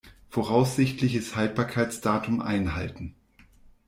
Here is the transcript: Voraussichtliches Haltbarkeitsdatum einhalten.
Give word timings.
Voraussichtliches 0.31 1.35
Haltbarkeitsdatum 1.35 2.41
einhalten. 2.41 3.13